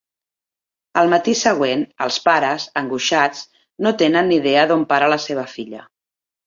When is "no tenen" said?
3.87-4.31